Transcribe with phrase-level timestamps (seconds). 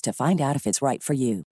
[0.00, 1.44] to find out if it's right for you.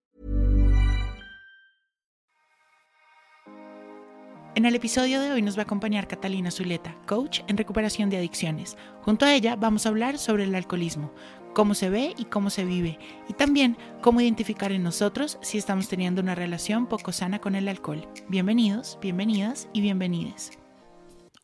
[4.56, 8.16] En el episodio de hoy nos va a acompañar Catalina Zuleta, coach en recuperación de
[8.16, 8.78] adicciones.
[9.02, 11.12] Junto a ella vamos a hablar sobre el alcoholismo,
[11.52, 15.88] cómo se ve y cómo se vive, y también cómo identificar en nosotros si estamos
[15.88, 18.08] teniendo una relación poco sana con el alcohol.
[18.28, 20.52] Bienvenidos, bienvenidas y bienvenides.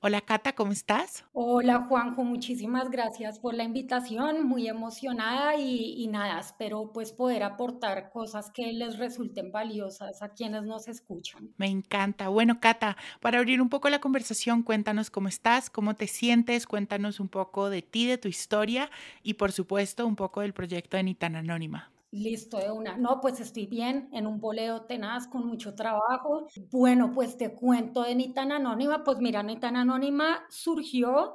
[0.05, 1.25] Hola Cata, ¿cómo estás?
[1.33, 7.45] Hola Juanjo, muchísimas gracias por la invitación, muy emocionada y, y, nada, espero pues poder
[7.45, 11.55] aportar cosas que les resulten valiosas a quienes nos escuchan.
[11.57, 12.31] Me encanta.
[12.31, 17.21] Bueno Cata, para abrir un poco la conversación, cuéntanos cómo estás, cómo te sientes, cuéntanos
[17.21, 18.91] un poco de ti, de tu historia
[19.23, 21.92] y por supuesto un poco del proyecto de Nitan Anónima.
[22.15, 22.99] Listo de una.
[22.99, 26.47] No, pues estoy bien, en un boleo tenaz, con mucho trabajo.
[26.71, 29.03] Bueno, pues te cuento de Ni tan Anónima.
[29.03, 31.33] Pues mira, Ni tan Anónima surgió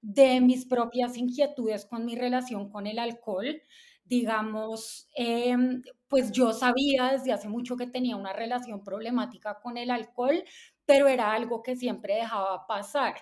[0.00, 3.60] de mis propias inquietudes con mi relación con el alcohol.
[4.06, 9.90] Digamos, em, pues yo sabía desde hace mucho que tenía una relación problemática con el
[9.90, 10.42] alcohol,
[10.86, 13.14] pero era algo que siempre dejaba pasar.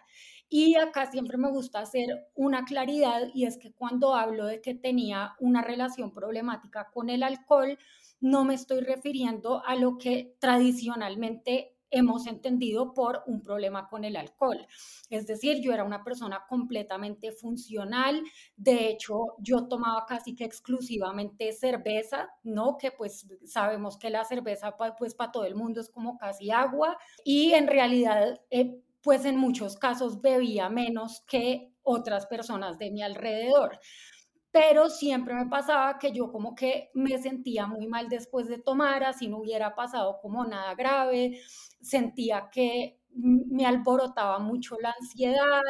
[0.55, 4.75] Y acá siempre me gusta hacer una claridad y es que cuando hablo de que
[4.75, 7.79] tenía una relación problemática con el alcohol,
[8.21, 14.15] no me estoy refiriendo a lo que tradicionalmente hemos entendido por un problema con el
[14.15, 14.59] alcohol.
[15.09, 18.23] Es decir, yo era una persona completamente funcional,
[18.55, 22.77] de hecho yo tomaba casi que exclusivamente cerveza, ¿no?
[22.77, 26.99] Que pues sabemos que la cerveza pues para todo el mundo es como casi agua
[27.25, 28.39] y en realidad...
[28.51, 33.79] Eh, pues en muchos casos bebía menos que otras personas de mi alrededor.
[34.53, 39.03] Pero siempre me pasaba que yo como que me sentía muy mal después de tomar,
[39.05, 41.41] así no hubiera pasado como nada grave,
[41.81, 45.63] sentía que me alborotaba mucho la ansiedad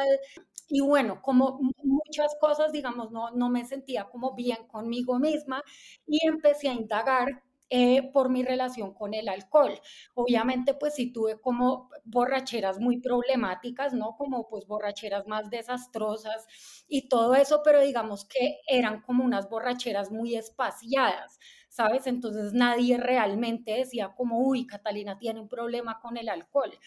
[0.69, 5.63] y bueno, como muchas cosas, digamos, no, no me sentía como bien conmigo misma
[6.07, 7.43] y empecé a indagar
[7.75, 9.81] eh, por mi relación con el alcohol.
[10.13, 14.15] Obviamente, pues sí tuve como borracheras muy problemáticas, ¿no?
[14.15, 16.45] Como pues borracheras más desastrosas
[16.87, 21.39] y todo eso, pero digamos que eran como unas borracheras muy espaciadas.
[21.67, 22.05] ¿Sabes?
[22.05, 26.77] Entonces nadie realmente decía como, uy, Catalina tiene un problema con el alcohol.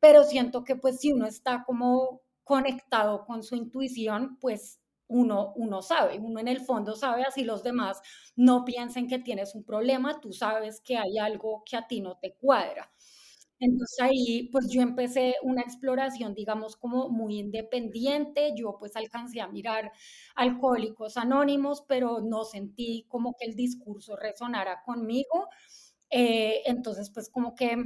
[0.00, 4.81] Pero siento que pues si uno está como conectado con su intuición, pues
[5.12, 8.00] uno, uno sabe, uno en el fondo sabe, así los demás
[8.36, 12.18] no piensen que tienes un problema, tú sabes que hay algo que a ti no
[12.18, 12.90] te cuadra.
[13.60, 18.52] Entonces ahí pues yo empecé una exploración, digamos, como muy independiente.
[18.56, 19.92] Yo pues alcancé a mirar
[20.34, 25.48] alcohólicos anónimos, pero no sentí como que el discurso resonara conmigo.
[26.10, 27.76] Eh, entonces pues como que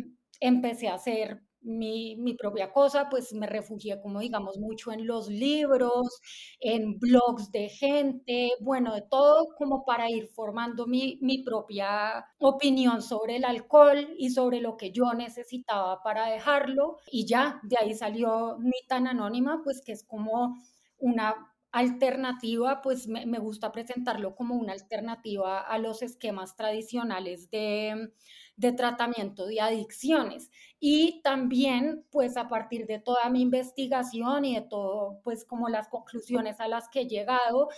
[0.40, 6.20] empecé a hacer mi, propia cosa, pues me refugié, como digamos, mucho en los libros,
[6.60, 13.36] en blogs de gente, bueno, de todo, como para ir formando mi, propia opinión sobre
[13.36, 16.96] el alcohol y sobre lo que yo necesitaba para dejarlo.
[17.10, 20.56] Y ya, de ahí salió mi tan anónima, pues que es como
[20.98, 21.34] una
[21.72, 28.12] alternativa, pues me gusta presentarlo como una alternativa a los esquemas tradicionales de
[28.56, 30.50] de tratamiento de adicciones.
[30.80, 35.88] Y también, pues a partir de toda mi investigación y de todo, pues como las
[35.88, 37.68] conclusiones a las que he llegado,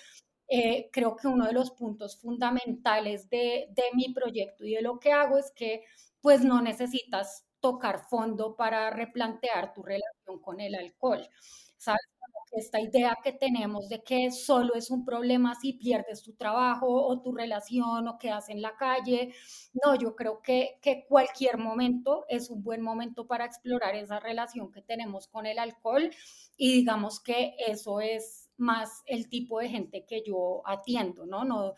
[0.48, 4.98] eh, creo que uno de los puntos fundamentales de, de mi proyecto y de lo
[4.98, 5.84] que hago es que
[6.20, 11.28] pues no necesitas tocar fondo para replantear tu relación con el alcohol.
[11.78, 12.00] ¿Sabes?
[12.52, 17.20] esta idea que tenemos de que solo es un problema si pierdes tu trabajo o
[17.20, 19.34] tu relación o quedas en la calle.
[19.84, 24.72] No, yo creo que, que cualquier momento es un buen momento para explorar esa relación
[24.72, 26.10] que tenemos con el alcohol
[26.56, 31.44] y digamos que eso es más el tipo de gente que yo atiendo, ¿no?
[31.44, 31.74] No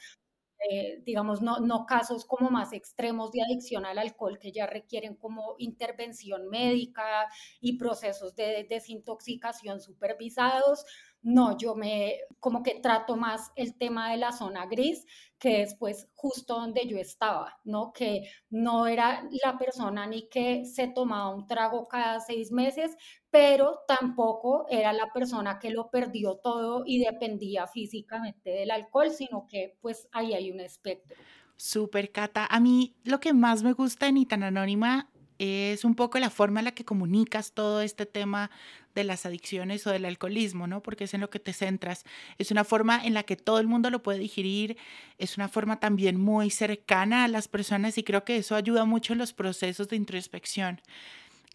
[0.68, 5.14] eh, digamos, no, no casos como más extremos de adicción al alcohol que ya requieren
[5.16, 7.28] como intervención médica
[7.60, 10.84] y procesos de desintoxicación supervisados.
[11.22, 15.06] No, yo me como que trato más el tema de la zona gris,
[15.38, 17.92] que es pues justo donde yo estaba, ¿no?
[17.92, 22.96] Que no era la persona ni que se tomaba un trago cada seis meses,
[23.30, 29.46] pero tampoco era la persona que lo perdió todo y dependía físicamente del alcohol, sino
[29.46, 31.16] que pues ahí hay un espectro.
[31.56, 32.46] Super, Cata.
[32.46, 36.60] A mí lo que más me gusta en Itan Anónima es un poco la forma
[36.60, 38.50] en la que comunicas todo este tema
[38.94, 40.82] de las adicciones o del alcoholismo, ¿no?
[40.82, 42.04] Porque es en lo que te centras.
[42.38, 44.76] Es una forma en la que todo el mundo lo puede digerir,
[45.18, 49.12] es una forma también muy cercana a las personas y creo que eso ayuda mucho
[49.12, 50.80] en los procesos de introspección.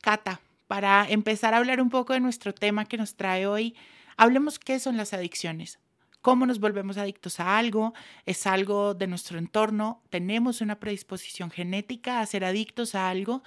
[0.02, 3.76] Cata, para empezar a hablar un poco de nuestro tema que nos trae hoy,
[4.18, 5.80] hablemos qué son las adicciones
[6.26, 7.94] cómo nos volvemos adictos a algo,
[8.26, 13.44] es algo de nuestro entorno, tenemos una predisposición genética a ser adictos a algo.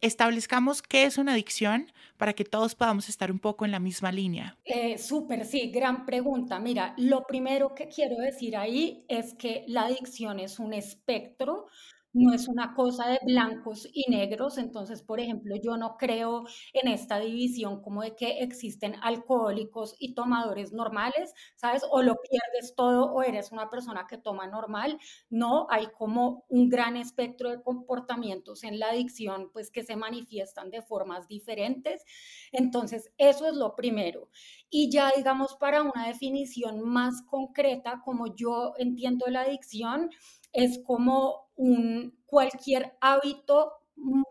[0.00, 4.12] Establezcamos qué es una adicción para que todos podamos estar un poco en la misma
[4.12, 4.56] línea.
[4.64, 6.58] Eh, Súper, sí, gran pregunta.
[6.58, 11.66] Mira, lo primero que quiero decir ahí es que la adicción es un espectro
[12.12, 16.88] no es una cosa de blancos y negros, entonces, por ejemplo, yo no creo en
[16.88, 21.82] esta división como de que existen alcohólicos y tomadores normales, ¿sabes?
[21.90, 24.98] O lo pierdes todo o eres una persona que toma normal.
[25.30, 30.70] No, hay como un gran espectro de comportamientos en la adicción, pues que se manifiestan
[30.70, 32.04] de formas diferentes.
[32.52, 34.28] Entonces, eso es lo primero.
[34.68, 40.10] Y ya, digamos, para una definición más concreta, como yo entiendo la adicción,
[40.52, 43.72] es como un, cualquier hábito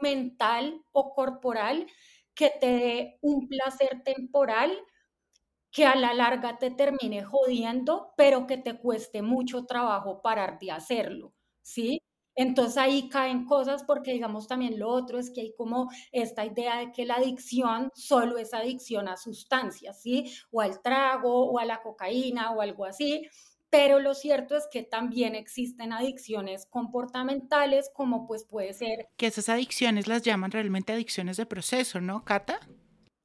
[0.02, 1.88] mental o corporal
[2.34, 4.72] que te dé un placer temporal
[5.72, 10.72] que a la larga te termine jodiendo, pero que te cueste mucho trabajo parar de
[10.72, 12.02] hacerlo, ¿sí?
[12.36, 16.78] Entonces ahí caen cosas porque digamos también lo otro es que hay como esta idea
[16.80, 20.32] de que la adicción solo es adicción a sustancias, ¿sí?
[20.52, 23.28] O al trago o a la cocaína o algo así
[23.70, 29.10] pero lo cierto es que también existen adicciones comportamentales, como pues puede ser...
[29.18, 32.60] Que esas adicciones las llaman realmente adicciones de proceso, ¿no, Cata?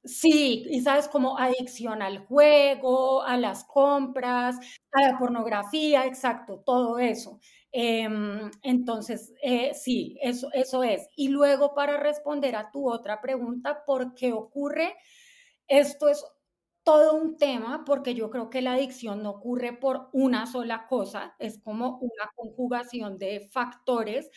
[0.03, 4.55] Sí, y sabes, como adicción al juego, a las compras,
[4.91, 7.39] a la pornografía, exacto, todo eso.
[7.71, 11.09] Em, entonces, eh, sí, eso, eso es.
[11.15, 14.95] Y luego para responder a tu otra pregunta, ¿por qué ocurre?
[15.67, 16.23] Esto es
[16.85, 21.35] todo un tema porque yo creo que la adicción no ocurre por una sola cosa,
[21.39, 24.29] es como una conjugación de factores,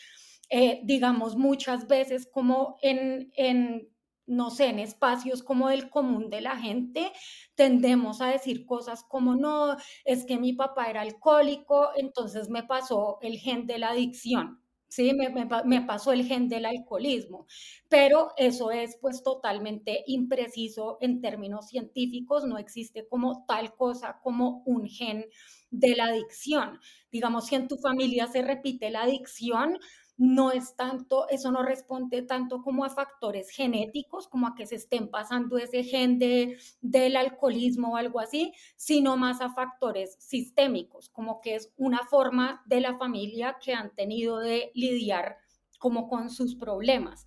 [0.50, 3.88] eh, digamos muchas veces como en, en,
[4.26, 7.12] no sé, en espacios como del común de la gente,
[7.54, 13.18] tendemos a decir cosas como, no, es que mi papá era alcohólico, entonces me pasó
[13.22, 14.62] el gen de la adicción.
[14.90, 17.46] Sí, me, pasó el gen del alcoholismo,
[17.90, 24.62] pero eso es pues totalmente impreciso en términos científicos, no existe como tal cosa como
[24.64, 25.26] un gen
[25.70, 26.80] de la adicción.
[27.12, 29.78] Digamos, si en tu familia se repite la adicción,
[30.18, 34.74] no es tanto, eso no responde tanto como a factores genéticos, como a que se
[34.74, 41.08] estén pasando ese gen de, del alcoholismo o algo así, sino más a factores sistémicos,
[41.10, 45.38] como que es una forma de la familia que han tenido de lidiar
[45.78, 47.24] como con sus problemas.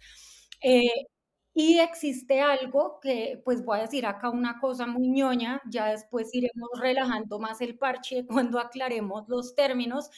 [0.61, 0.81] Eh,
[1.53, 6.33] y existe algo que, pues voy a decir acá una cosa muy ñoña, ya después
[6.33, 10.09] iremos relajando más el parche cuando aclaremos los términos,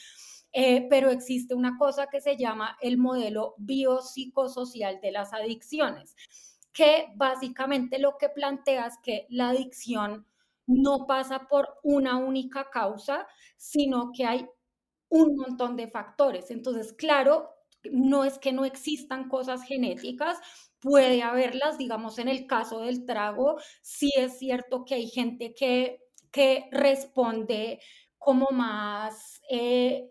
[0.54, 6.14] eh, pero existe una cosa que se llama el modelo biopsicosocial de las adicciones,
[6.72, 10.26] que básicamente lo que plantea es que la adicción
[10.66, 14.48] no pasa por una única causa, sino que hay
[15.08, 16.50] un montón de factores.
[16.52, 17.50] Entonces, claro,
[17.90, 20.38] no es que no existan cosas genéticas,
[20.78, 26.00] puede haberlas, digamos, en el caso del trago, sí es cierto que hay gente que,
[26.30, 27.80] que responde
[28.24, 30.10] como más, eh,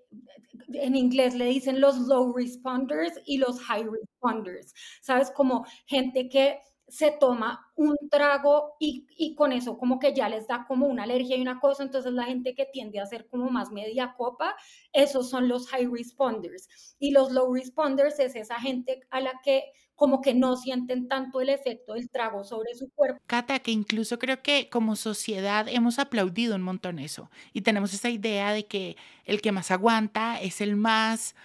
[0.74, 5.32] en inglés le dicen los low responders y los high responders, ¿sabes?
[5.32, 10.48] Como gente que se toma un trago y, y, con eso como que ya les
[10.48, 13.50] da como una alergia y una cosa, entonces la gente que tiende a ser como
[13.50, 14.56] más media copa,
[14.92, 16.96] esos son los high responders.
[17.00, 19.64] Y los low responders es esa gente a la que
[20.04, 23.22] como que no sienten tanto el efecto del trago sobre su cuerpo.
[23.26, 28.10] Cata, que incluso creo que como sociedad hemos aplaudido un montón eso y tenemos esa
[28.10, 31.36] idea de que el que más aguanta es el más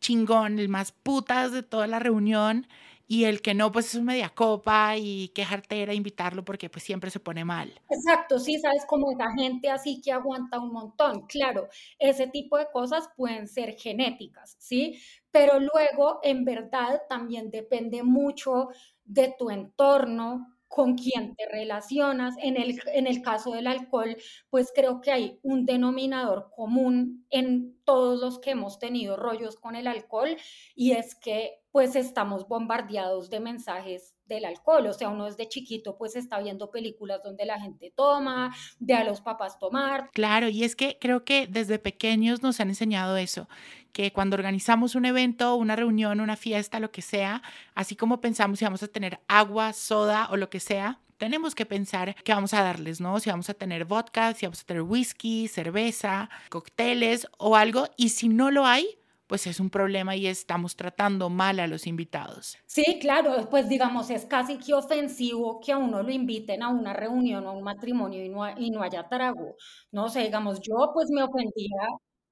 [0.00, 2.66] chingón, el más putas de toda la reunión
[3.12, 7.10] y el que no, pues es media copa y qué jartera invitarlo porque pues siempre
[7.10, 7.82] se pone mal.
[7.90, 11.26] Exacto, sí, sabes, como esa gente así que aguanta un montón.
[11.26, 11.66] Claro,
[11.98, 14.96] ese tipo de cosas pueden ser genéticas, ¿sí?
[15.32, 18.68] Pero luego, en verdad, también depende mucho
[19.04, 22.36] de tu entorno, con quién te relacionas.
[22.40, 24.16] En el, en el caso del alcohol,
[24.50, 29.74] pues creo que hay un denominador común en todos los que hemos tenido rollos con
[29.74, 30.36] el alcohol
[30.76, 35.96] y es que pues estamos bombardeados de mensajes del alcohol, o sea, uno desde chiquito
[35.96, 40.10] pues está viendo películas donde la gente toma, ve a los papás tomar.
[40.12, 43.48] Claro, y es que creo que desde pequeños nos han enseñado eso,
[43.92, 47.42] que cuando organizamos un evento, una reunión, una fiesta, lo que sea,
[47.74, 51.66] así como pensamos si vamos a tener agua, soda o lo que sea, tenemos que
[51.66, 53.20] pensar qué vamos a darles, ¿no?
[53.20, 57.88] Si vamos a tener vodka, si vamos a tener whisky, cerveza, cócteles o algo.
[57.98, 58.99] Y si no lo hay,
[59.30, 62.58] pues es un problema y estamos tratando mal a los invitados.
[62.66, 66.92] Sí, claro, pues digamos, es casi que ofensivo que a uno lo inviten a una
[66.94, 69.54] reunión o a un matrimonio y no, y no haya trago.
[69.92, 71.78] No sé, digamos, yo pues me ofendía.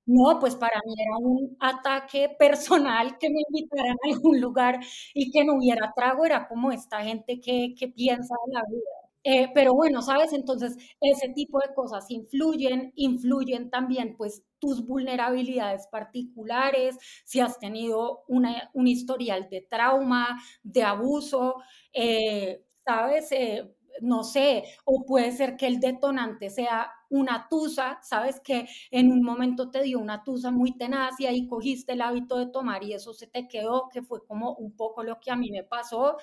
[0.06, 4.80] No, pues para mí era un ataque personal que me invitaran a algún lugar
[5.14, 9.07] y que no hubiera trago, era como esta gente que, que piensa en la vida.
[9.30, 10.32] Eh, pero bueno, ¿sabes?
[10.32, 18.22] Entonces, ese tipo de cosas influyen, influyen también pues tus vulnerabilidades particulares, si has tenido
[18.28, 21.56] una, un historial de trauma, de abuso,
[21.92, 23.30] eh, ¿sabes?
[23.32, 23.70] Eh,
[24.00, 29.22] no sé, o puede ser que el detonante sea una tusa, sabes que en un
[29.22, 32.92] momento te dio una tusa muy tenaz y ahí cogiste el hábito de tomar y
[32.92, 36.16] eso se te quedó, que fue como un poco lo que a mí me pasó.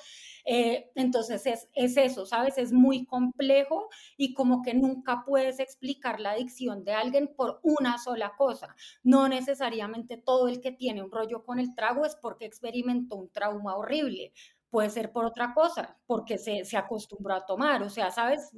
[0.45, 6.19] Eh, entonces es, es eso, sabes, es muy complejo y como que nunca puedes explicar
[6.19, 8.75] la adicción de alguien por una sola cosa.
[9.03, 13.29] No necesariamente todo el que tiene un rollo con el trago es porque experimentó un
[13.31, 14.33] trauma horrible
[14.69, 18.51] puede ser por otra cosa, porque se, se acostumbró a tomar, o sea, ¿sabes?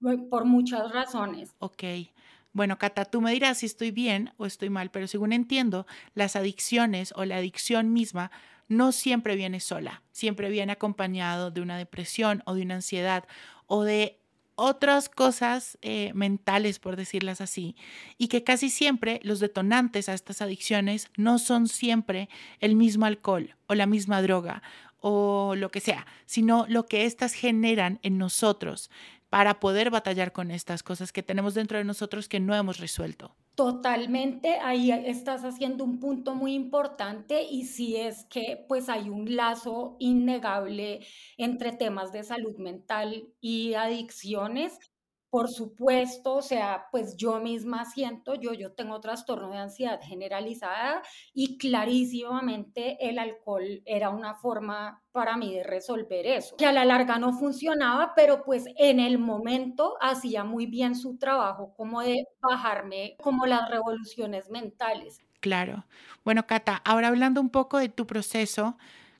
[0.00, 1.54] Por muchas razones.
[1.58, 1.84] Ok.
[2.52, 6.34] Bueno, Cata, tú me dirás si estoy bien o estoy mal, pero según entiendo, las
[6.34, 8.30] adicciones o la adicción misma
[8.68, 13.24] no siempre viene sola, siempre viene acompañado de una depresión o de una ansiedad
[13.66, 14.18] o de
[14.56, 17.76] otras cosas eh, mentales, por decirlas así,
[18.18, 22.28] y que casi siempre los detonantes a estas adicciones no son siempre
[22.58, 24.62] el mismo alcohol o la misma droga
[25.00, 28.90] o lo que sea, sino lo que éstas generan en nosotros
[29.30, 33.36] para poder batallar con estas cosas que tenemos dentro de nosotros que no hemos resuelto.
[33.54, 39.34] Totalmente, ahí estás haciendo un punto muy importante y si es que pues hay un
[39.34, 41.04] lazo innegable
[41.36, 44.78] entre temas de salud mental y adicciones
[45.30, 51.02] por supuesto, o sea, pues yo misma siento, yo, yo tengo trastorno de ansiedad generalizada
[51.34, 56.84] y clarísimamente el alcohol era una forma para mí de resolver eso, que a la
[56.84, 62.26] larga no funcionaba, pero pues en el momento hacía muy bien su trabajo como de
[62.40, 65.20] bajarme como las revoluciones mentales.
[65.40, 65.84] Claro.
[66.24, 68.76] Bueno, Cata, ahora hablando un poco de tu proceso,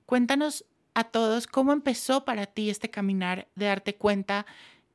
[0.07, 4.47] cuéntanos a todos cómo empezó para ti este caminar de darte cuenta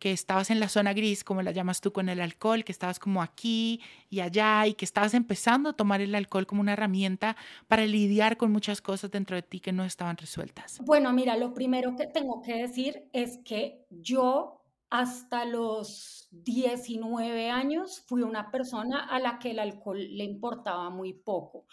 [0.04, 3.00] que estabas en la zona gris, como la llamas tú con el alcohol, que estabas
[3.00, 3.80] como aquí
[4.10, 7.38] y allá y que estabas empezando a tomar el alcohol como una herramienta
[7.70, 10.82] para lidiar con muchas cosas dentro de ti que no estaban resueltas?
[10.84, 18.04] Bueno, mira, lo primero que tengo que decir es que yo hasta los 19 años
[18.06, 21.66] fui una persona a la que el alcohol le importaba muy poco.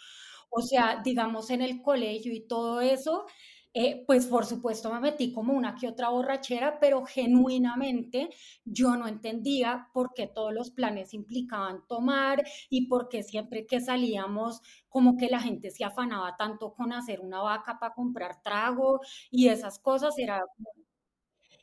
[0.49, 3.25] O sea, digamos en el colegio y todo eso,
[3.73, 8.29] eh, pues por supuesto me metí como una que otra borrachera, pero genuinamente
[8.65, 13.79] yo no entendía por qué todos los planes implicaban tomar y por qué siempre que
[13.79, 18.99] salíamos como que la gente se afanaba tanto con hacer una vaca para comprar trago
[19.29, 20.43] y esas cosas era...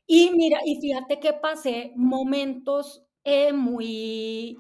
[0.07, 4.57] Y mira, y fíjate que pasé momentos eh, muy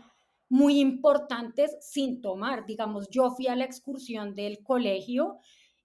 [0.50, 2.64] muy importantes sin tomar.
[2.66, 5.38] Digamos, yo fui a la excursión del colegio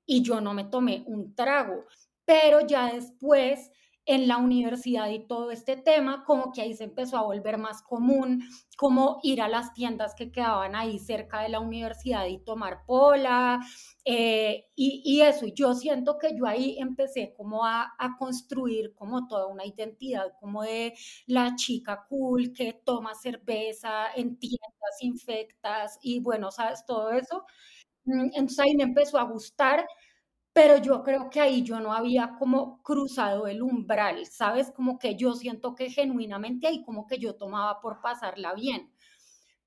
[0.05, 1.85] y yo no me tomé un trago.
[2.25, 3.71] Pero ya después
[4.05, 7.81] en la universidad y todo este tema, como que ahí se empezó a volver más
[7.81, 8.43] común,
[8.77, 13.61] como ir a las tiendas que quedaban ahí cerca de la universidad y tomar pola,
[14.03, 19.27] eh, y, y, eso, yo siento que yo ahí empecé como a, a, construir como
[19.27, 20.93] toda una identidad, como de
[21.27, 27.45] la chica cool que toma cerveza en tiendas infectas y bueno, sabes, todo eso.
[28.05, 29.85] Mm, entonces ahí me empezó a gustar,
[30.53, 34.71] pero yo creo que ahí yo no había como cruzado el umbral, ¿sabes?
[34.71, 38.91] Como que yo siento que genuinamente ahí como que yo tomaba por pasarla bien.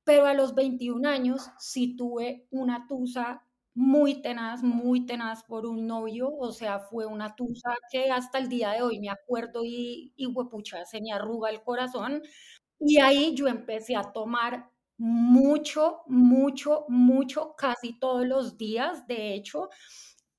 [0.04, 5.86] Pero a los 21 años sí tuve una tusa muy tenaz, muy tenaz por un
[5.86, 10.12] novio, o sea, fue una tusa que hasta el día de hoy me acuerdo y,
[10.16, 12.22] y huepucha, se me arruga el corazón.
[12.80, 19.68] Y ahí yo empecé a tomar mucho, mucho, mucho, casi todos los días, de hecho,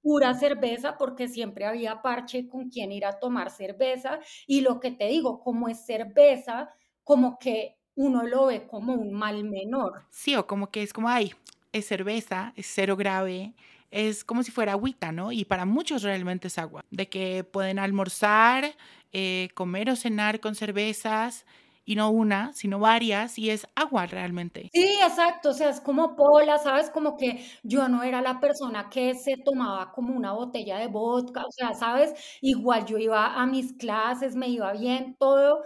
[0.02, 4.92] pura cerveza porque siempre había parche con quien ir a tomar cerveza y lo que
[4.92, 6.70] te digo, como es cerveza,
[7.04, 10.06] como que uno lo ve como un mal menor.
[10.10, 11.34] Sí, o como que es como, ay,
[11.74, 13.54] es cerveza, es cero grave,
[13.92, 15.32] es como si fuera agüita, ¿no?
[15.32, 18.76] Y para muchos realmente es agua, de que pueden almorzar,
[19.12, 21.46] eh, comer o cenar con cervezas
[21.88, 24.72] y no una, sino varias, y es agua realmente.
[24.74, 26.90] Sí, exacto, o sea, es como pola, ¿sabes?
[26.90, 31.44] Como que yo no era la persona que se tomaba como una botella de vodka,
[31.46, 32.14] o sea, ¿sabes?
[32.42, 35.64] Igual yo iba a mis clases, me iba bien, todo,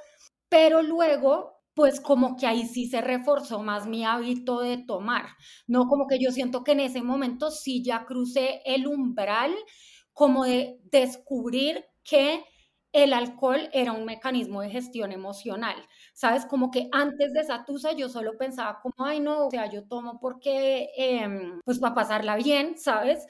[0.49, 5.25] pero luego pues como que ahí sí se reforzó más mi hábito de tomar,
[5.67, 5.87] ¿no?
[5.87, 9.55] Como que yo siento que en ese momento sí ya crucé el umbral
[10.13, 12.43] como de descubrir que
[12.93, 15.75] el alcohol era un mecanismo de gestión emocional,
[16.13, 16.45] ¿sabes?
[16.45, 19.83] Como que antes de esa tusa yo solo pensaba como, ay no, o sea, yo
[19.88, 23.25] tomo porque, em, pues para pasarla bien, ¿sabes?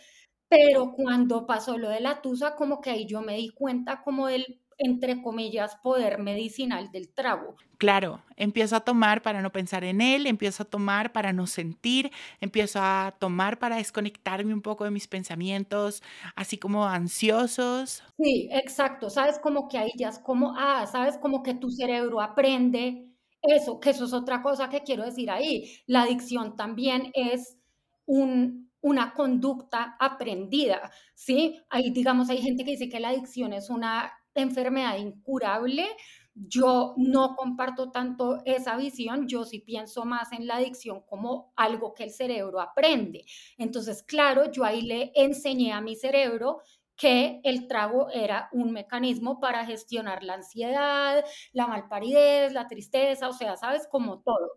[0.50, 4.28] Pero cuando pasó lo de la tusa, como que ahí yo me di cuenta como
[4.28, 7.56] del entre comillas, poder medicinal del trago.
[7.82, 12.12] Claro, empiezo a tomar para no pensar en él, empiezo a tomar para no sentir,
[12.40, 16.04] empiezo a tomar para desconectarme un poco de mis pensamientos,
[16.36, 18.04] así como ansiosos.
[18.20, 22.22] Sí, exacto, sabes como que ahí ya es como, ah, sabes como que tu cerebro
[22.22, 23.08] aprende
[23.42, 25.74] eso, que eso es otra cosa que quiero decir ahí.
[25.88, 27.58] La adicción también es
[28.06, 31.60] un, una conducta aprendida, ¿sí?
[31.68, 35.88] Ahí, digamos, hay gente que dice que la adicción es una enfermedad incurable.
[36.34, 41.94] Yo no comparto tanto esa visión, yo sí pienso más en la adicción como algo
[41.94, 43.26] que el cerebro aprende.
[43.58, 46.62] Entonces, claro, yo ahí le enseñé a mi cerebro
[46.96, 53.34] que el trago era un mecanismo para gestionar la ansiedad, la malparidez, la tristeza, o
[53.34, 54.52] sea, sabes, como todo.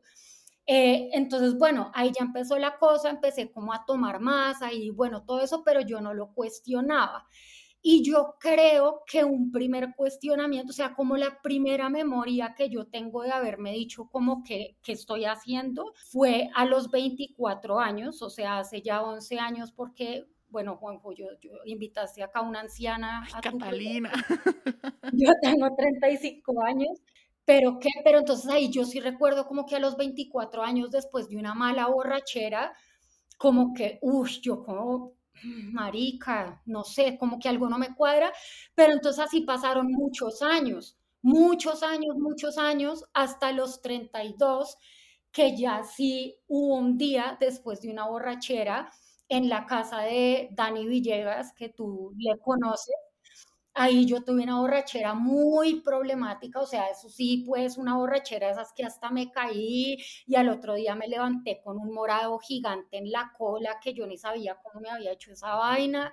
[0.66, 5.24] Eh, entonces, bueno, ahí ya empezó la cosa, empecé como a tomar más, ahí, bueno,
[5.24, 7.26] todo eso, pero yo no lo cuestionaba.
[7.86, 12.87] Y yo creo que un primer cuestionamiento, o sea, como la primera memoria que yo
[12.87, 18.30] tengo de haberme dicho como que, que estoy haciendo, fue a los 24 años, o
[18.30, 23.28] sea, hace ya 11 años, porque bueno, Juanjo, yo, yo invitaste acá a una anciana.
[23.35, 24.12] a Catalina.
[25.12, 27.02] Yo tengo 35 años,
[27.44, 31.28] pero qué, pero entonces ahí yo sí recuerdo como que a los 24 años después
[31.28, 32.72] de una mala borrachera,
[33.37, 38.33] como que, uff, yo como marica, no sé, como que algo no me cuadra,
[38.75, 44.79] pero entonces así pasaron muchos años, muchos años, muchos años, hasta los 32,
[45.33, 48.90] que ya sí hubo un día después de una borrachera
[49.29, 52.94] en la casa de Dani Villegas, que tú le conoces,
[53.76, 58.72] Ahí yo tuve una borrachera muy problemática, o sea, eso sí, pues una borrachera esas
[58.72, 63.10] que hasta me caí y al otro día me levanté con un morado gigante en
[63.10, 66.12] la cola que yo ni sabía cómo me había hecho esa vaina.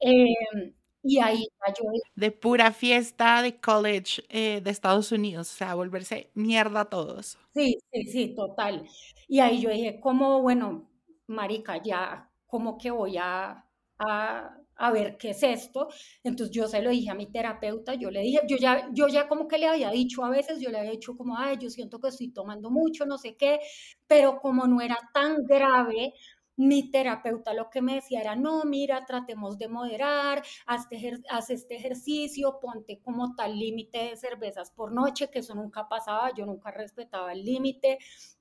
[0.00, 1.46] Em, y ahí
[1.78, 1.84] yo...
[2.16, 7.38] De pura fiesta de college eh, de Estados Unidos, o sea, volverse mierda a todos.
[7.54, 8.88] Sí, sí, sí, total.
[9.26, 10.88] Y ahí yo dije, como, bueno,
[11.26, 13.64] marica, ya, como que voy a,
[13.98, 15.88] a a ver qué es esto.
[16.22, 19.28] Entonces yo se lo dije a mi terapeuta, yo le dije, yo ya, yo ya
[19.28, 22.00] como que le había dicho a veces, yo le había dicho como, ay, yo siento
[22.00, 23.60] que estoy tomando mucho, no sé qué,
[24.06, 26.14] pero como no era tan grave,
[26.56, 30.88] mi terapeuta lo que me decía era, no, mira, tratemos de moderar, haz,
[31.30, 36.32] haz este ejercicio, ponte como tal límite de cervezas por noche, que eso nunca pasaba,
[36.36, 37.98] yo nunca respetaba el límite,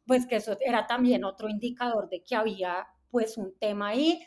[0.07, 4.19] pues que eso era también otro indicador de que había pues un tema ahí.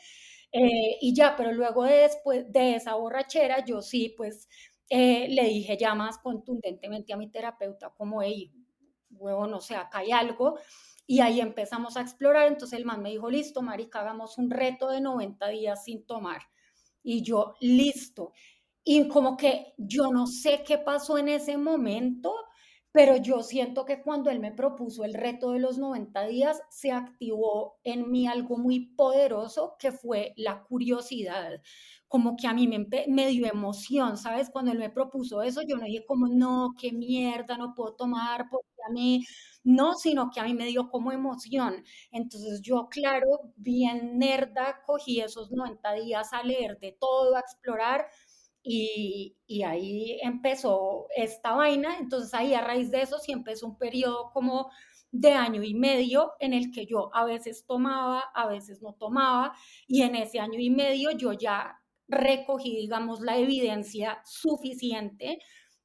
[0.52, 4.48] Eh, y ya, pero luego de, después de esa borrachera, yo sí, pues
[4.88, 8.52] eh, le dije ya más contundentemente a mi terapeuta como, hey,
[9.10, 10.58] huevo, no sé, acá hay algo.
[11.06, 12.46] Y ahí empezamos a explorar.
[12.48, 16.42] Entonces el man me dijo, listo, marica, hagamos un reto de 90 días sin tomar.
[17.02, 18.32] Y yo, listo.
[18.84, 22.34] Y como que yo no sé qué pasó en ese momento,
[22.92, 26.90] pero yo siento que cuando él me propuso el reto de los 90 días, se
[26.92, 31.61] activó en mí algo muy poderoso que fue la curiosidad,
[32.09, 34.50] como que a mí me, me dio emoción, ¿sabes?
[34.50, 38.46] Cuando él me propuso eso, yo no dije como, no, qué mierda, no puedo tomar
[38.50, 39.24] porque a mí,
[39.62, 41.85] no, sino que a mí me dio como emoción.
[42.11, 43.26] Entonces yo, claro,
[43.57, 48.07] bien nerda, cogí esos 90 días a leer de todo, a explorar
[48.62, 54.30] y, ahí empezó esta vaina, entonces ahí a raíz de eso sí empezó un periodo
[54.32, 54.70] como
[55.12, 59.54] de año y medio en el que yo a veces tomaba, a veces no tomaba,
[59.86, 65.40] y en ese año y medio yo ya recogí, digamos, la evidencia suficiente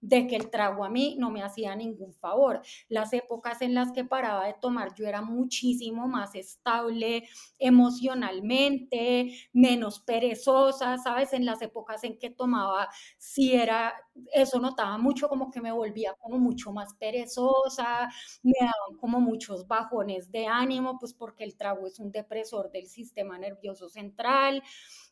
[0.05, 2.61] de que el trago a mí no me hacía ningún favor.
[2.89, 9.99] Las épocas en las que paraba de tomar yo era muchísimo más estable emocionalmente, menos
[9.99, 11.33] perezosa, ¿sabes?
[11.33, 12.87] En las épocas en que tomaba,
[13.17, 13.93] sí era,
[14.33, 18.07] eso notaba mucho como que me volvía como mucho más perezosa,
[18.43, 22.85] me daban como muchos bajones de ánimo, pues porque el trago es un depresor del
[22.87, 24.61] sistema nervioso central.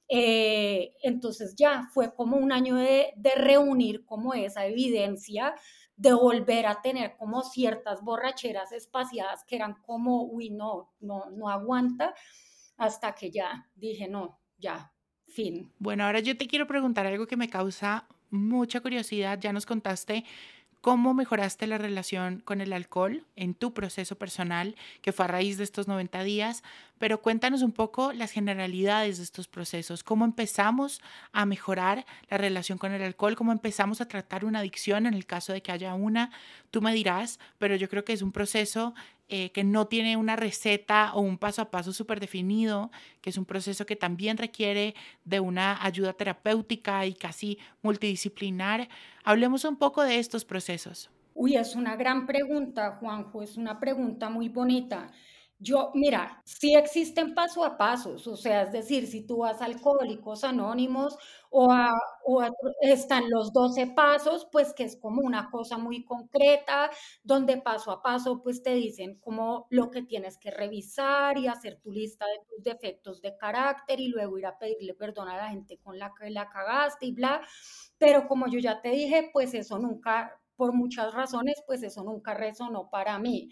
[0.10, 5.56] Eh, entonces ya fue como un año de, reunir como esa evidencia
[5.96, 11.50] de volver a tener como ciertas borracheras espaciadas que eran como, uy, no, no, no
[11.50, 12.13] aguanta,
[12.78, 14.92] hasta que ya dije, no, ya,
[15.28, 15.72] fin.
[15.80, 19.39] Bueno, ahora yo te quiero preguntar algo que me causa mucha curiosidad.
[19.39, 20.26] Ya nos contaste
[20.84, 25.58] cómo mejoraste la relación con el alcohol en tu proceso personal, que fue a raíz
[25.58, 26.62] de estos 90 días,
[27.00, 32.78] pero cuéntanos un poco las generalidades de estos procesos, cómo empezamos a mejorar la relación
[32.78, 35.93] con el alcohol, cómo empezamos a tratar una adicción en el caso de que haya
[35.93, 36.32] una,
[36.69, 38.93] tú me dirás, pero yo creo que es un proceso
[39.30, 43.38] eh, que no tiene una receta o un paso a paso súper definido, que es
[43.38, 48.90] un proceso que también requiere de una ayuda terapéutica y casi multidisciplinar.
[49.24, 51.10] Hablemos un poco de estos procesos.
[51.36, 55.08] Uy, es una gran pregunta, Juanjo, es una pregunta muy bonita.
[55.65, 59.65] Yo, mira, sí existen paso a pasos, o sea, es decir, si tú vas a
[59.65, 61.15] Alcohólicos Anónimos
[61.52, 61.71] o,
[62.26, 62.41] o
[62.82, 66.89] están los 12 pasos, pues que es como una cosa muy concreta,
[67.23, 71.80] donde paso a paso pues te dicen como lo que tienes que revisar y hacer
[71.80, 75.49] tu lista de tus defectos de carácter y luego ir a pedirle perdón a la
[75.49, 77.41] gente con la que la cagaste y bla,
[77.97, 82.34] pero como yo ya te dije, pues eso nunca, por muchas razones, pues eso nunca
[82.34, 83.49] resonó para mí.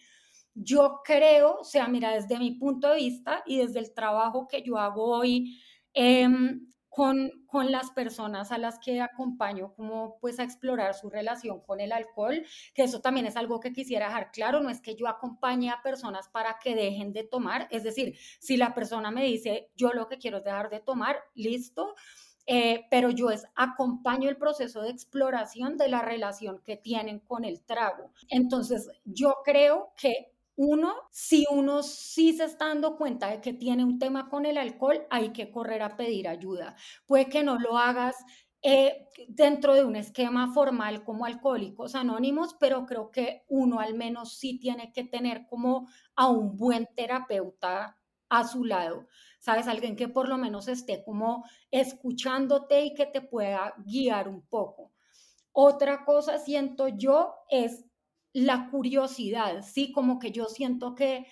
[0.53, 4.61] Yo creo, o sea, mira, desde mi punto de vista y desde el trabajo que
[4.63, 5.57] yo hago hoy
[5.93, 11.61] em, con, con, las personas a las que acompaño, como pues a explorar su relación
[11.61, 14.95] con el alcohol, que eso también es algo que quisiera dejar claro, no es que
[14.95, 19.23] yo acompañe a personas para que dejen de tomar, es decir, si la persona me
[19.23, 21.95] dice, yo lo que quiero es dejar de tomar, listo.
[22.47, 27.45] Eh, pero yo es acompaño el proceso de exploración de la relación que tienen con
[27.45, 28.11] el trago.
[28.29, 30.30] Entonces, yo creo que
[30.63, 34.59] uno, si uno sí se está dando cuenta de que tiene un tema con el
[34.59, 36.75] alcohol, hay que correr a pedir ayuda.
[37.07, 38.15] Puede que no lo hagas
[38.61, 44.37] eh, dentro de un esquema formal como Alcohólicos Anónimos, pero creo que uno al menos
[44.37, 47.97] sí tiene que tener como a un buen terapeuta
[48.29, 49.07] a su lado.
[49.39, 49.67] ¿Sabes?
[49.67, 54.91] Alguien que por lo menos esté como escuchándote y que te pueda guiar un poco.
[55.53, 57.83] Otra cosa siento yo es
[58.33, 59.91] la curiosidad, ¿sí?
[59.91, 61.25] Como que yo siento que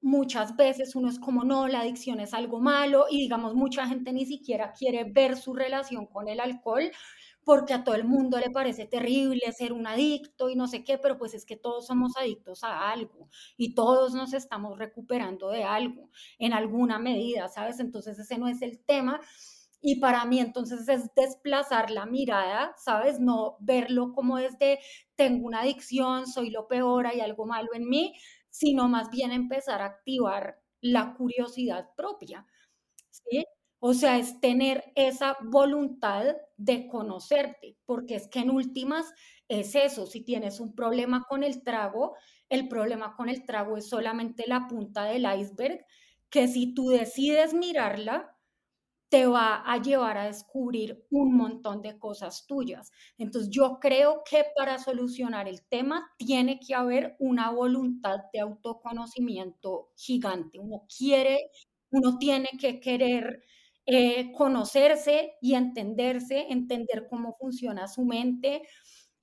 [0.00, 4.12] muchas veces uno es como, no, la adicción es algo malo y digamos, mucha gente
[4.12, 6.90] ni siquiera quiere ver su relación con el alcohol
[7.44, 10.98] porque a todo el mundo le parece terrible ser un adicto y no sé qué,
[10.98, 15.64] pero pues es que todos somos adictos a algo y todos nos estamos recuperando de
[15.64, 17.80] algo en alguna medida, ¿sabes?
[17.80, 19.20] Entonces ese no es el tema,
[19.82, 23.20] y para mí entonces es desplazar la mirada, ¿sabes?
[23.20, 24.78] No verlo como desde
[25.16, 28.14] tengo una adicción, soy lo peor, hay algo malo en mí,
[28.48, 32.46] sino más bien empezar a activar la curiosidad propia.
[33.10, 33.44] ¿sí?
[33.80, 39.12] O sea, es tener esa voluntad de conocerte, porque es que en últimas
[39.48, 42.14] es eso, si tienes un problema con el trago,
[42.48, 45.84] el problema con el trago es solamente la punta del iceberg,
[46.30, 48.31] que si tú decides mirarla,
[49.12, 52.90] te va a llevar a descubrir un montón de cosas tuyas.
[53.18, 59.90] Entonces yo creo que para solucionar el tema tiene que haber una voluntad de autoconocimiento
[59.96, 60.58] gigante.
[60.58, 61.50] Uno quiere,
[61.90, 63.42] uno tiene que querer
[63.84, 68.62] eh, conocerse y entenderse, entender cómo funciona su mente.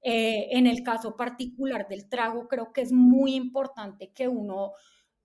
[0.03, 4.73] Eh, en el caso particular del trago, creo que es muy importante que uno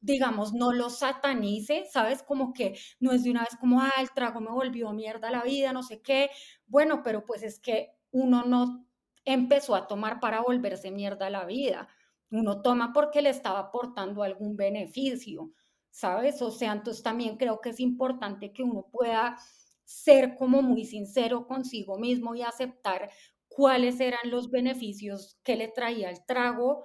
[0.04, 2.22] digamos, no lo satanice, ¿sabes?
[2.22, 5.42] Como que no es de una vez como, ah, el trago me volvió mierda la
[5.42, 6.30] vida, no sé qué.
[6.66, 8.86] Bueno, pero pues es que uno no
[9.24, 11.88] empezó a tomar para volverse mierda la vida.
[12.30, 15.52] Uno toma porque le estaba aportando algún beneficio,
[15.90, 16.42] ¿sabes?
[16.42, 19.38] O sea, entonces también creo que es importante que uno pueda
[19.84, 23.10] ser como muy sincero consigo mismo y aceptar
[23.48, 26.84] cuáles eran los beneficios que le traía el trago,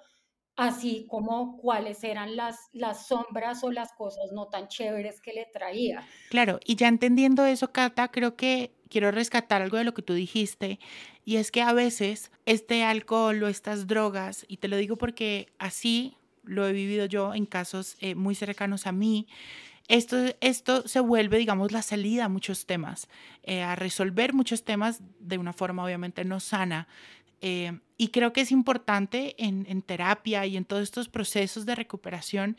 [0.60, 5.46] así como cuáles eran las, las sombras o las cosas no tan chéveres que le
[5.46, 6.06] traía.
[6.30, 10.14] Claro, y ya entendiendo eso, Cata, creo que quiero rescatar algo de lo que tú
[10.14, 10.80] dijiste,
[11.24, 15.48] y es que a veces este alcohol o estas drogas, y te lo digo porque
[15.60, 19.28] así lo he vivido yo en casos eh, muy cercanos a mí.
[19.88, 23.08] Esto, esto se vuelve, digamos, la salida a muchos temas,
[23.44, 26.88] eh, a resolver muchos temas de una forma obviamente no sana.
[27.42, 32.58] Eh, y creo que es importante en, terapia y en todos estos procesos de recuperación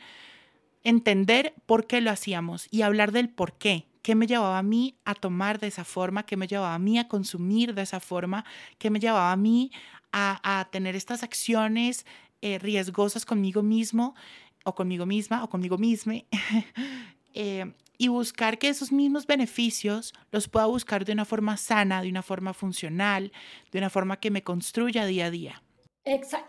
[0.83, 4.95] entender por qué lo hacíamos y hablar del por qué, qué me llevaba a mí
[5.05, 8.45] a tomar de esa forma, qué me llevaba a mí a consumir de esa forma,
[8.77, 9.71] qué me llevaba a mí
[10.11, 12.05] a, tener estas acciones
[12.41, 14.15] eh, riesgosas conmigo mismo
[14.63, 16.15] o conmigo misma o conmigo misma.
[17.33, 22.09] Eh, y buscar que esos mismos beneficios los pueda buscar de una forma sana, de
[22.09, 23.31] una forma funcional,
[23.71, 25.63] de una forma que me construya día a día.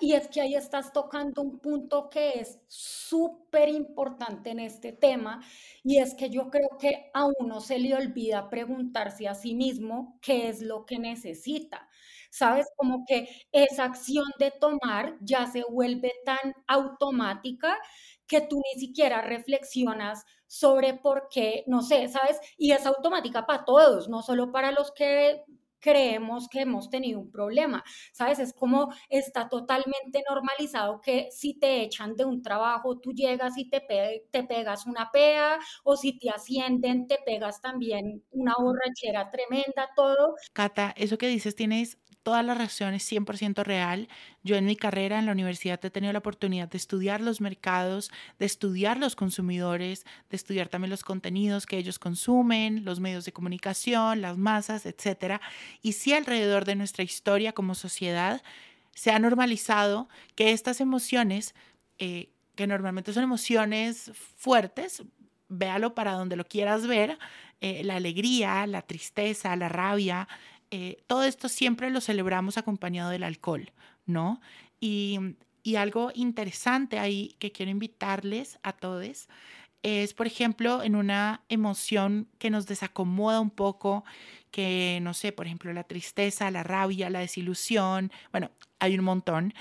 [0.01, 5.45] Y es que ahí estás tocando un punto que es súper importante en este tema,
[5.85, 10.19] y es que yo creo que a uno se le olvida preguntarse a sí mismo
[10.23, 11.87] qué es lo que necesita.
[12.31, 12.67] ¿Sabes?
[12.77, 17.77] Como que esa acción de tomar ya se vuelve tan automática
[18.33, 22.41] que tú ni siquiera reflexionas sobre por qué, no sé, ¿sabes?
[22.57, 25.45] Y es automática para todos, no solo para los que
[25.81, 28.39] creemos que hemos tenido un problema, ¿sabes?
[28.39, 33.69] Es como está totalmente normalizado que si te echan de un trabajo, tú llegas y
[33.69, 33.83] te,
[34.31, 40.37] te pegas una pea, o si te ascienden, te pegas también una borrachera tremenda, todo.
[40.55, 44.09] Cata, eso que dices tienes todas las razones 100% real.
[44.43, 48.11] Yo en mi carrera en la universidad he tenido la oportunidad de estudiar los mercados,
[48.39, 53.33] de estudiar los consumidores, de estudiar también los contenidos que ellos consumen, los medios de
[53.33, 55.41] comunicación, las masas, etc.
[55.83, 58.43] Y si alrededor de nuestra historia como sociedad
[58.95, 61.55] se ha normalizado que estas emociones,
[61.99, 65.03] eh, que normalmente son emociones fuertes,
[65.49, 67.19] véalo para donde lo quieras ver,
[67.61, 70.29] eh, la alegría, la tristeza, la rabia,
[70.75, 73.71] eh, todo esto siempre lo celebramos acompañado del alcohol,
[74.07, 74.41] ¿no?
[74.81, 75.19] Y,
[75.77, 79.29] algo interesante ahí que quiero invitarles a todos
[79.83, 84.05] es, por ejemplo, en una emoción que nos desacomoda un poco,
[84.51, 89.55] que, no sé, por ejemplo, la tristeza, la rabia, la desilusión, bueno, hay un montón.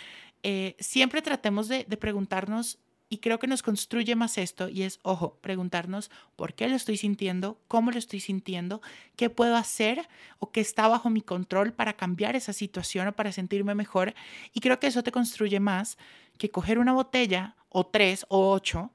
[0.44, 2.80] Eh, siempre tratemos de, de preguntarnos
[3.12, 6.96] y creo que nos construye más esto y es, ojo, preguntarnos por qué lo estoy
[6.96, 8.82] sintiendo, cómo lo estoy sintiendo,
[9.18, 10.08] qué puedo hacer
[10.40, 14.14] o qué está bajo mi control para cambiar esa situación o para sentirme mejor.
[14.54, 15.98] Y creo que eso te construye más
[16.38, 18.94] que coger una botella o tres o ocho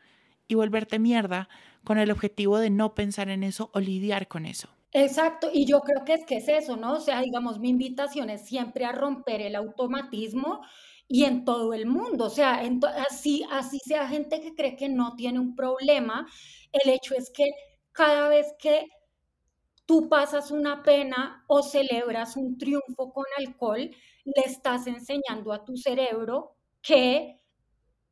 [0.49, 1.51] y volverte mierda
[1.85, 4.71] con el objetivo de no pensar en eso o lidiar con eso.
[4.93, 6.95] Exacto, y yo creo que es que es eso, ¿no?
[6.95, 10.63] O sea, digamos, mi invitación es siempre a romper el automatismo
[11.09, 12.27] y en todo el mundo.
[12.27, 12.63] O sea,
[13.09, 16.27] así, así sea gente que cree que no tiene un problema,
[16.73, 17.47] el hecho es que
[17.93, 18.87] cada vez que
[19.87, 23.79] tú pasas una pena o celebras un triunfo con alcohol,
[24.25, 27.41] le estás enseñando a tu cerebro que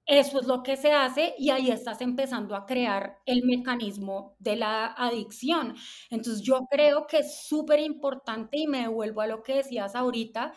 [0.06, 4.56] eso es lo que se hace y ahí estás empezando a crear el mecanismo de
[4.56, 5.74] la adicción.
[6.10, 10.52] Entonces yo creo que es súper importante y me devuelvo a lo que decías ahorita,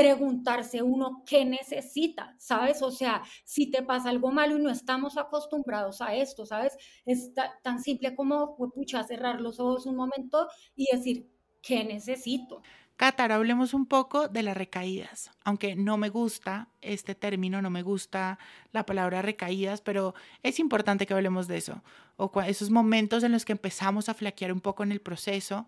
[0.00, 2.80] preguntarse uno qué necesita, ¿sabes?
[2.80, 6.76] O sea, si te pasa algo malo y no estamos acostumbrados a esto, ¿sabes?
[7.04, 7.32] Es
[7.62, 12.62] tan simple como, pucha, cerrar los ojos un momento y decir, ¿qué necesito?
[12.96, 17.82] Catar, hablemos un poco de las recaídas, aunque no me gusta este término, no me
[17.82, 18.38] gusta
[18.72, 21.82] la palabra recaídas, pero es importante que hablemos de eso,
[22.16, 25.66] o esos momentos en los que empezamos a flaquear un poco en el proceso,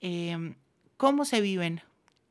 [0.00, 0.56] em,
[0.96, 1.80] ¿cómo se viven?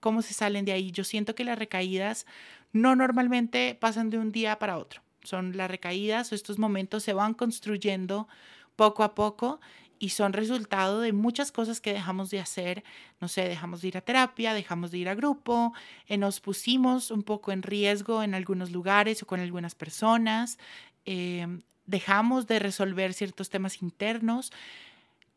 [0.04, 0.92] Cómo se salen de ahí.
[0.92, 2.26] Yo siento que las recaídas
[2.74, 5.02] no normalmente pasan de un día para otro.
[5.24, 8.28] Son las recaídas o estos momentos se van construyendo
[8.76, 9.62] poco a poco
[10.00, 12.84] y son resultado de muchas cosas que dejamos de hacer.
[13.22, 15.72] No sé, dejamos de ir a terapia, dejamos de ir a grupo,
[16.08, 20.58] eh, nos pusimos un poco en riesgo en algunos lugares o con algunas personas,
[21.06, 24.52] em, dejamos de resolver ciertos temas internos.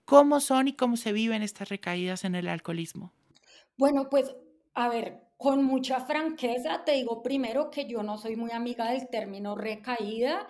[0.04, 3.12] ¿Cómo son y cómo se viven estas recaídas en el alcoholismo?
[3.76, 4.34] Bueno, pues
[4.76, 9.08] a ver, con mucha franqueza te digo primero que yo no soy muy amiga del
[9.08, 10.46] término recaída.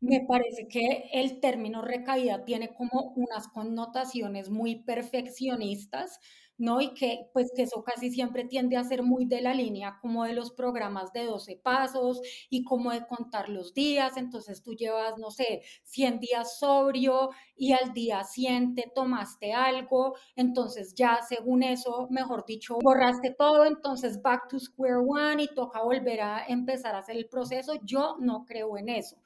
[0.00, 6.20] Me parece que el término recaída tiene como unas connotaciones muy perfeccionistas
[6.58, 6.80] ¿no?
[6.80, 10.24] Y que pues que eso casi siempre tiende a ser muy de la línea como
[10.24, 15.18] de los programas de 12 pasos y como de contar los días, entonces tú llevas,
[15.18, 21.62] no sé, 100 días sobrio y al día 100 te tomaste algo, entonces ya según
[21.62, 26.94] eso, mejor dicho, borraste todo, entonces back to square one y toca volver a empezar
[26.94, 29.16] a hacer el proceso, yo no creo en eso.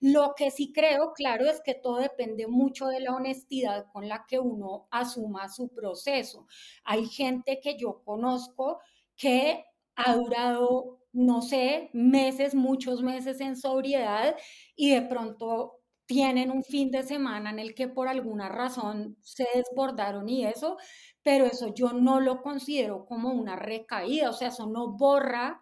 [0.00, 4.24] Lo que sí creo, claro, es que todo depende mucho de la honestidad con la
[4.28, 6.46] que uno asuma su proceso.
[6.84, 8.78] Hay gente que yo conozco
[9.16, 9.64] que
[9.96, 14.36] ha durado no sé, meses, muchos meses en sobriedad
[14.76, 19.46] y de pronto tienen un fin de semana en el que por alguna razón se
[19.54, 20.76] desbordaron y eso,
[21.22, 25.60] pero eso yo no lo considero como una recaída, o sea, eso no borra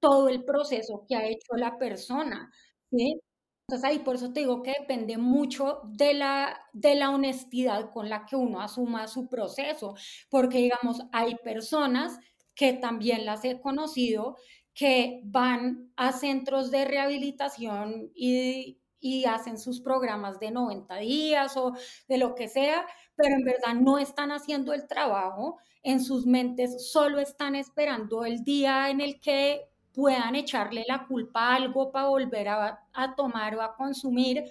[0.00, 2.50] todo el proceso que ha hecho la persona,
[2.90, 3.20] ¿sí?
[3.68, 8.08] Entonces ahí por eso te digo que depende mucho de la, de la honestidad con
[8.08, 9.94] la que uno asuma su proceso,
[10.28, 12.18] porque digamos, hay personas
[12.54, 14.36] que también las he conocido
[14.74, 21.72] que van a centros de rehabilitación y, y hacen sus programas de 90 días o
[22.08, 26.90] de lo que sea, pero en verdad no están haciendo el trabajo, en sus mentes
[26.90, 32.08] solo están esperando el día en el que puedan echarle la culpa a algo para
[32.08, 34.44] volver a, tomar o a consumir.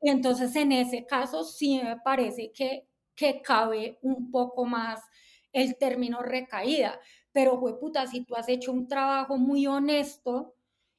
[0.00, 5.00] Entonces, en ese caso, sí me parece que, que cabe un poco más
[5.52, 6.98] el término recaída.
[7.32, 10.54] Pero, puta, si tú has hecho un trabajo muy honesto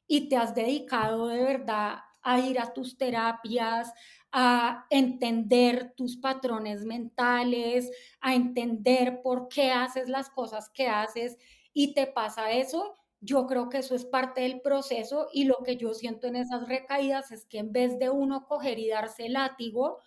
[0.08, 3.92] y te has dedicado de verdad a ir a tus terapias,
[4.32, 7.92] a entender tus patrones mentales,
[8.22, 11.38] a entender por qué haces las cosas que haces
[11.74, 15.78] y te pasa eso, yo creo que eso es parte del proceso y lo que
[15.78, 20.00] yo siento en esas recaídas es que en vez de uno coger y darse látigo,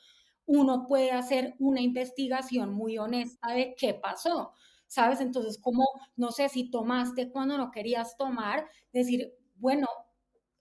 [0.47, 4.53] uno puede hacer una investigación muy honesta de qué pasó,
[4.87, 5.21] ¿sabes?
[5.21, 5.85] Entonces, como,
[6.17, 9.87] no sé si tomaste cuando no querías tomar, decir, bueno,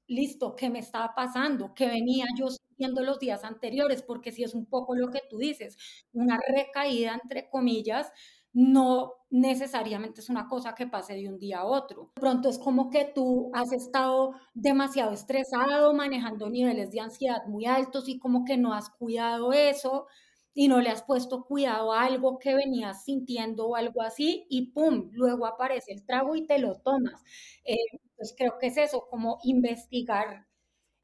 [0.07, 1.73] listo, ¿qué me estaba pasando?
[1.73, 4.03] ¿Qué venía yo sintiendo los días anteriores?
[4.03, 5.77] Porque si es un poco lo que tú dices,
[6.13, 8.11] una recaída, entre comillas,
[8.53, 12.11] no necesariamente es una cosa que pase de un día a otro.
[12.15, 18.07] Pronto es como que tú has estado demasiado estresado, manejando niveles de ansiedad muy altos
[18.09, 20.05] y como que no has cuidado eso
[20.53, 24.71] y no le has puesto cuidado a algo que venías sintiendo o algo así y
[24.71, 25.09] ¡pum!
[25.13, 27.23] Luego aparece el trago y te lo tomas.
[27.65, 27.77] Eh,
[28.15, 30.45] pues creo que es eso, como investigar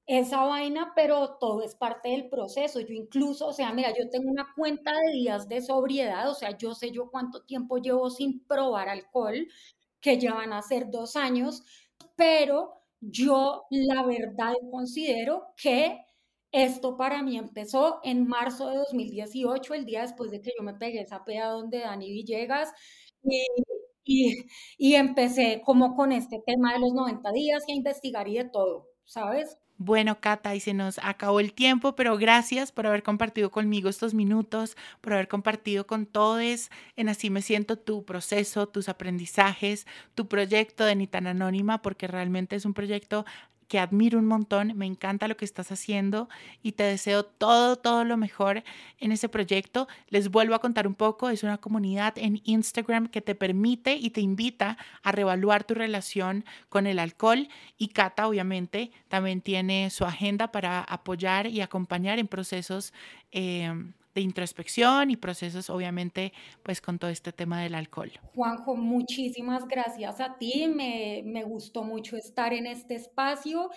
[0.09, 2.79] esa vaina, pero todo es parte del proceso.
[2.81, 6.57] Yo incluso, o sea, mira, yo tengo una cuenta de días de sobriedad, o sea,
[6.57, 9.47] yo sé yo cuánto tiempo llevo sin probar alcohol,
[10.01, 11.63] que ya van a ser dos años,
[12.15, 15.99] pero yo la verdad considero que
[16.51, 20.73] esto para mí empezó en marzo de 2018, el día después de que yo me
[20.73, 22.71] pegué esa peda donde Dani Villegas,
[23.23, 23.45] y,
[24.03, 24.45] y,
[24.77, 28.45] y empecé como con este tema de los 90 días y a investigar y de
[28.49, 29.58] todo, ¿sabes?
[29.81, 34.13] Bueno, Cata, y se nos acabó el tiempo, pero gracias por haber compartido conmigo estos
[34.13, 40.27] minutos, por haber compartido con todos en Así me siento tu proceso, tus aprendizajes, tu
[40.27, 43.25] proyecto de Ni tan Anónima, porque realmente es un proyecto
[43.69, 46.27] que admiro un montón, me encanta lo que estás haciendo
[46.63, 48.63] y te deseo todo, todo lo mejor
[48.99, 49.87] en ese proyecto.
[50.09, 54.09] Les vuelvo a contar un poco, es una comunidad en Instagram que te permite y
[54.09, 60.03] te invita a reevaluar tu relación con el alcohol y Cata obviamente también tiene su
[60.03, 62.91] agenda para apoyar y acompañar en procesos.
[63.31, 63.71] Eh,
[64.13, 68.11] de introspección y procesos, obviamente, pues con todo este tema del alcohol.
[68.33, 70.67] Juanjo, muchísimas gracias a ti.
[70.67, 73.69] Me, gustó mucho estar en este espacio.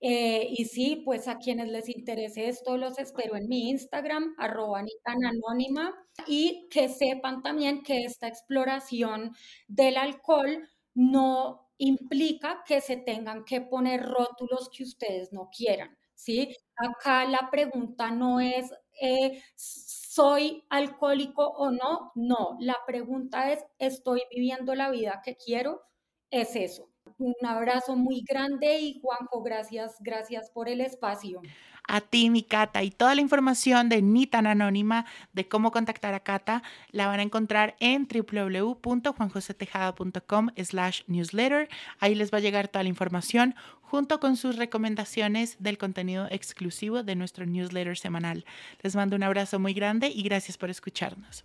[0.00, 4.82] Eh, y sí, pues a quienes les interese esto, los espero en mi Instagram, arroba
[5.04, 5.92] anónima,
[6.26, 9.32] y que sepan también que esta exploración
[9.68, 16.54] del alcohol no implica que se tengan que poner rótulos que ustedes no quieran, ¿sí?
[16.76, 18.70] Acá la pregunta no es
[19.00, 22.12] eh, ¿soy alcohólico o no?
[22.14, 25.82] No, la pregunta es, ¿estoy viviendo la vida que quiero?
[26.30, 26.88] Es eso.
[27.18, 31.40] Un abrazo muy grande y Juanjo, gracias, gracias por el espacio
[31.90, 32.84] a ti, mi Cata.
[32.84, 37.18] Y toda la información de Ni tan Anónima, de cómo contactar a Cata, la van
[37.18, 41.68] a encontrar en www.juanjosetejada.com slash newsletter.
[41.98, 47.02] Ahí les va a llegar toda la información junto con sus recomendaciones del contenido exclusivo
[47.02, 48.44] de nuestro newsletter semanal.
[48.82, 51.44] Les mando un abrazo muy grande y gracias por escucharnos.